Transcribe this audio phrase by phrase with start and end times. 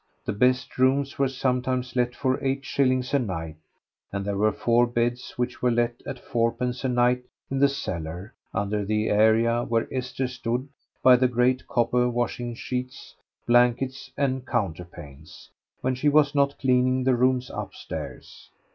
[0.25, 3.57] The best rooms were sometimes let for eight shillings a night,
[4.11, 8.33] and there were four beds which were let at fourpence a night in the cellar
[8.51, 10.67] under the area where Esther stood
[11.03, 13.13] by the great copper washing sheets,
[13.45, 15.51] blankets, and counterpanes,
[15.81, 18.49] when she was not cleaning the rooms upstairs.